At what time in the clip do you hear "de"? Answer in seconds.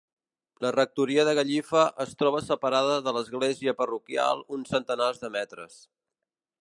1.27-1.35, 3.09-3.13, 5.27-5.33